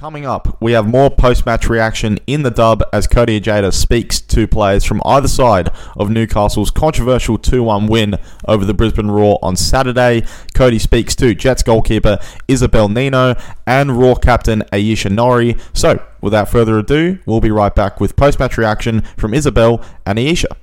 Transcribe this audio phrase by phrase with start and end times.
[0.00, 4.18] Coming up, we have more post match reaction in the dub as Cody Ojeda speaks
[4.22, 8.14] to players from either side of Newcastle's controversial 2 1 win
[8.48, 10.24] over the Brisbane Roar on Saturday.
[10.54, 12.18] Cody speaks to Jets goalkeeper
[12.48, 13.34] Isobel Nino
[13.66, 15.58] and Roar captain Ayesha Norrie.
[15.74, 20.18] So, without further ado, we'll be right back with post match reaction from Isobel and
[20.18, 20.56] Ayesha.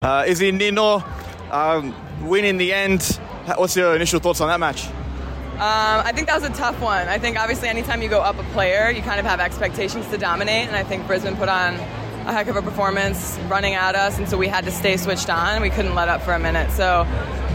[0.00, 1.04] Uh, Izzy Nino,
[1.50, 1.94] um,
[2.26, 3.02] win in the end.
[3.56, 4.88] What's your initial thoughts on that match?
[5.56, 5.62] Um,
[6.04, 7.08] I think that was a tough one.
[7.08, 10.18] I think obviously anytime you go up a player, you kind of have expectations to
[10.18, 11.74] dominate, and I think Brisbane put on
[12.26, 15.30] a heck of a performance running at us, and so we had to stay switched
[15.30, 15.62] on.
[15.62, 16.70] We couldn't let up for a minute.
[16.72, 17.06] So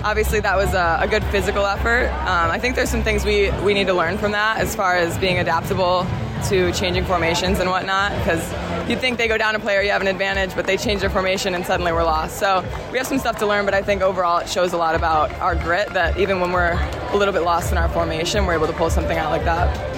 [0.04, 2.08] obviously that was a, a good physical effort.
[2.22, 4.96] Um, I think there's some things we, we need to learn from that as far
[4.96, 6.08] as being adaptable
[6.50, 8.42] to changing formations and whatnot because
[8.90, 11.10] you'd think they go down a player, you have an advantage, but they change their
[11.10, 12.38] formation and suddenly we're lost.
[12.38, 14.96] So we have some stuff to learn, but I think overall it shows a lot
[14.96, 16.74] about our grit that even when we're
[17.12, 19.92] a little bit lost in our formation, we're able to pull something out like that.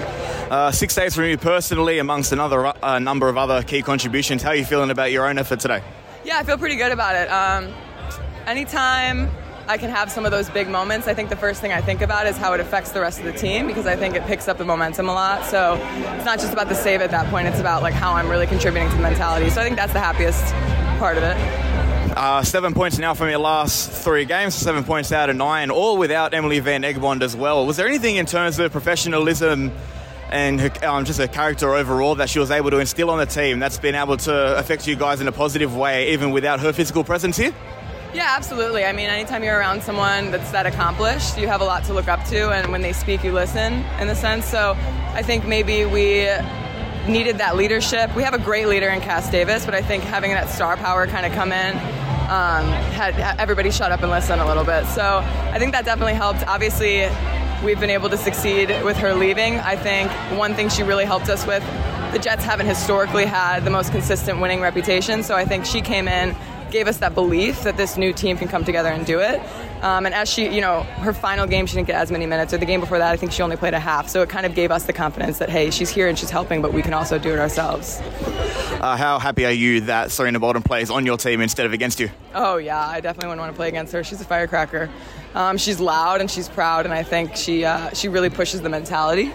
[0.52, 4.44] Uh, six days for you personally, amongst another uh, number of other key contributions.
[4.44, 5.82] How are you feeling about your own effort today?
[6.24, 7.28] Yeah, I feel pretty good about it.
[7.28, 7.74] Um,
[8.46, 9.30] anytime
[9.66, 12.02] I can have some of those big moments, I think the first thing I think
[12.02, 14.50] about is how it affects the rest of the team because I think it picks
[14.50, 15.46] up the momentum a lot.
[15.46, 15.76] So
[16.16, 18.46] it's not just about the save at that point; it's about like how I'm really
[18.46, 19.50] contributing to the mentality.
[19.50, 20.54] So I think that's the happiest
[21.00, 21.38] part of it.
[22.18, 25.98] Uh, seven points now from your last three games, seven points out of nine, all
[25.98, 27.66] without Emily Van Egmond as well.
[27.66, 29.72] Was there anything in terms of professionalism
[30.30, 33.26] and her, um, just her character overall that she was able to instill on the
[33.26, 36.74] team that's been able to affect you guys in a positive way, even without her
[36.74, 37.54] physical presence here?
[38.14, 38.86] Yeah, absolutely.
[38.86, 42.08] I mean, anytime you're around someone that's that accomplished, you have a lot to look
[42.08, 44.46] up to, and when they speak, you listen in a sense.
[44.46, 44.76] So
[45.14, 46.28] I think maybe we
[47.08, 48.16] needed that leadership.
[48.16, 51.08] We have a great leader in Cass Davis, but I think having that star power
[51.08, 54.86] kind of come in um, had everybody shut up and listen a little bit.
[54.86, 56.46] So I think that definitely helped.
[56.46, 57.10] Obviously,
[57.64, 59.56] we've been able to succeed with her leaving.
[59.56, 61.64] I think one thing she really helped us with
[62.14, 66.08] the Jets haven't historically had the most consistent winning reputation, so I think she came
[66.08, 66.36] in
[66.74, 69.40] gave us that belief that this new team can come together and do it.
[69.84, 72.54] Um, and as she, you know, her final game, she didn't get as many minutes,
[72.54, 74.10] or the game before that, I think she only played a half.
[74.10, 76.62] So it kind of gave us the confidence that, hey, she's here and she's helping,
[76.62, 78.02] but we can also do it ourselves.
[78.82, 82.00] Uh, how happy are you that Sarina Bolden plays on your team instead of against
[82.00, 82.10] you?
[82.34, 84.04] Oh, yeah, I definitely wouldn't want to play against her.
[84.04, 84.90] She's a firecracker.
[85.36, 88.70] Um, she's loud and she's proud, and I think she, uh, she really pushes the
[88.70, 89.32] mentality.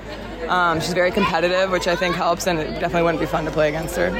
[0.48, 3.50] Um, she's very competitive, which I think helps, and it definitely wouldn't be fun to
[3.50, 4.10] play against her.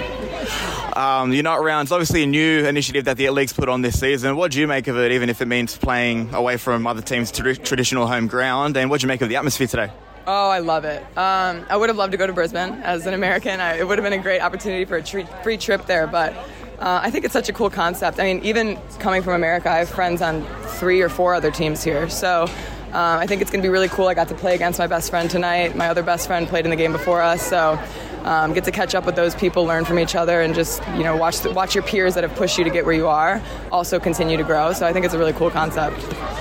[0.98, 1.86] Um, Unite Round.
[1.86, 4.34] It's obviously a new initiative that the League's put on this season.
[4.34, 7.30] What do you make of it, even if it means playing away from other teams'
[7.30, 8.76] tra- traditional home ground?
[8.76, 9.92] And what do you make of the atmosphere today?
[10.26, 11.00] Oh, I love it.
[11.16, 13.60] Um, I would have loved to go to Brisbane as an American.
[13.60, 16.32] I, it would have been a great opportunity for a free trip there, but
[16.80, 18.18] uh, I think it's such a cool concept.
[18.18, 20.44] I mean, even coming from America, I have friends on
[20.80, 22.08] three or four other teams here.
[22.08, 22.42] So
[22.88, 24.08] um, I think it's going to be really cool.
[24.08, 25.76] I got to play against my best friend tonight.
[25.76, 27.40] My other best friend played in the game before us.
[27.40, 27.78] So
[28.28, 31.02] um, get to catch up with those people, learn from each other, and just you
[31.02, 33.42] know watch the, watch your peers that have pushed you to get where you are
[33.72, 34.72] also continue to grow.
[34.74, 35.96] So I think it's a really cool concept.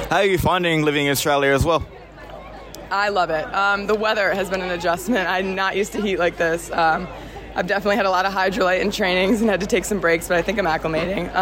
[0.09, 1.85] How are you finding living in Australia as well?
[2.91, 3.45] I love it.
[3.53, 5.29] Um, the weather has been an adjustment.
[5.29, 6.69] I'm not used to heat like this.
[6.71, 7.07] Um,
[7.55, 10.27] I've definitely had a lot of Hydralyte in trainings and had to take some breaks,
[10.27, 11.33] but I think I'm acclimating.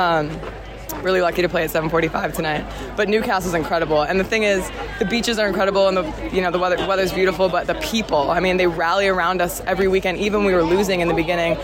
[1.05, 2.65] Really lucky to play at 7:45 tonight.
[2.97, 4.67] But Newcastle's incredible, and the thing is,
[4.97, 7.47] the beaches are incredible, and the you know the weather weather's beautiful.
[7.47, 10.63] But the people, I mean, they rally around us every weekend, even when we were
[10.63, 11.57] losing in the beginning.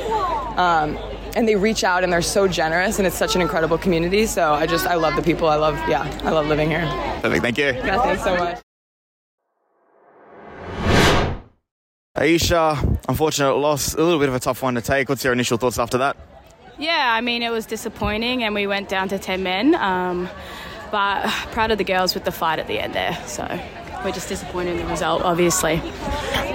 [0.58, 0.96] Um,
[1.36, 4.52] and they reach out and they're so generous and it's such an incredible community so
[4.52, 6.86] i just i love the people i love yeah i love living here
[7.22, 7.42] Perfect.
[7.42, 8.60] thank you yeah, thanks so much
[12.16, 15.10] Ayesha unfortunate loss, a little bit of a tough one to take.
[15.10, 16.18] What's your initial thoughts after that?
[16.82, 20.28] Yeah, I mean, it was disappointing and we went down to 10 men, um,
[20.92, 23.16] but proud of the girls with the fight at the end there.
[23.28, 23.44] So
[24.04, 25.76] we're just disappointed in the result, obviously.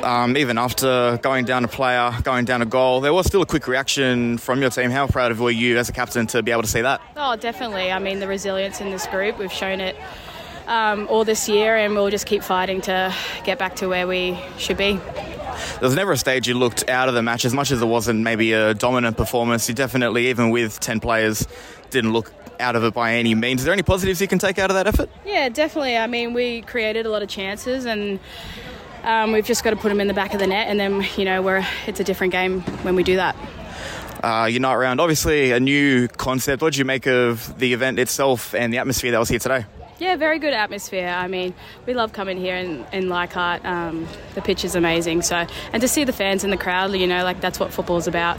[0.03, 3.47] Um, even after going down a player, going down a goal, there was still a
[3.47, 4.91] quick reaction from your team.
[4.91, 7.01] How proud of were you as a captain to be able to see that?
[7.17, 7.93] Oh, definitely.
[7.93, 9.95] I mean, the resilience in this group, we've shown it
[10.67, 13.15] um, all this year, and we'll just keep fighting to
[13.45, 14.99] get back to where we should be.
[15.81, 17.87] There was never a stage you looked out of the match as much as it
[17.87, 19.69] wasn't maybe a dominant performance.
[19.69, 21.47] You definitely, even with 10 players,
[21.91, 23.61] didn't look out of it by any means.
[23.61, 25.11] Is there any positives you can take out of that effort?
[25.25, 25.97] Yeah, definitely.
[25.97, 28.19] I mean, we created a lot of chances and.
[29.05, 31.07] Um, we've just got to put them in the back of the net, and then
[31.17, 33.37] you know, we're, it's a different game when we do that.
[34.21, 34.67] Uh, you're.
[34.67, 36.61] Obviously, a new concept.
[36.61, 39.65] What did you make of the event itself and the atmosphere that was here today?
[39.99, 41.09] Yeah, very good atmosphere.
[41.09, 41.55] I mean,
[41.87, 43.65] we love coming here in, in Leichhardt.
[43.65, 45.23] Um, the pitch is amazing.
[45.23, 48.07] So, and to see the fans in the crowd, you know, like that's what football's
[48.07, 48.39] about.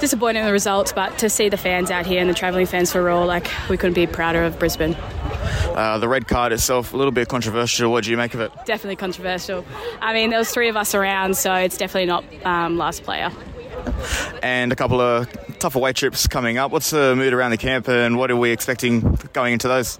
[0.00, 3.08] Disappointing the results, but to see the fans out here and the travelling fans for
[3.08, 4.94] all, like we couldn't be prouder of Brisbane.
[4.94, 7.90] Uh, the red card itself, a little bit controversial.
[7.90, 8.52] What do you make of it?
[8.66, 9.64] Definitely controversial.
[10.00, 13.30] I mean, there was three of us around, so it's definitely not um, last player.
[14.42, 15.26] And a couple of
[15.58, 16.70] tough away trips coming up.
[16.70, 19.00] What's the mood around the camp, and what are we expecting
[19.32, 19.98] going into those?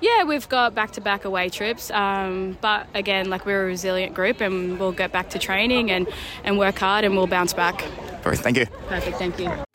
[0.00, 4.78] Yeah, we've got back-to-back away trips, um, but again, like we're a resilient group, and
[4.78, 6.06] we'll get back to training and,
[6.44, 7.84] and work hard, and we'll bounce back.
[8.22, 8.66] Perfect, Thank you.
[8.88, 9.16] Perfect.
[9.18, 9.67] Thank you.